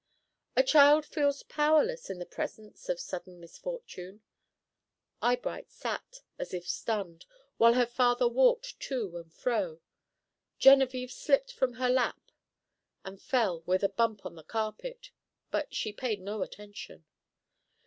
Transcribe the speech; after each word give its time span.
A 0.55 0.63
child 0.63 1.05
feels 1.05 1.43
powerless 1.43 2.09
in 2.09 2.17
the 2.17 2.25
presence 2.25 2.89
of 2.89 2.99
sudden 2.99 3.39
misfortune. 3.39 4.23
Eyebright 5.21 5.69
sat 5.69 6.23
as 6.39 6.55
if 6.55 6.67
stunned, 6.67 7.27
while 7.57 7.75
her 7.75 7.85
father 7.85 8.27
walked 8.27 8.79
to 8.79 9.15
and 9.17 9.31
fro. 9.31 9.79
Genevieve 10.57 11.11
slipped 11.11 11.53
from 11.53 11.73
her 11.73 11.87
lap 11.91 12.31
and 13.05 13.21
fell 13.21 13.61
with 13.67 13.83
a 13.83 13.89
bump 13.89 14.25
on 14.25 14.33
the 14.33 14.43
carpet, 14.43 15.11
but 15.51 15.71
she 15.71 15.93
paid 15.93 16.19
no 16.19 16.41
attention. 16.41 17.05